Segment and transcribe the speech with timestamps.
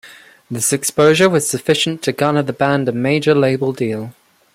[0.49, 4.15] This exposure was sufficient to garner the band a major label deal.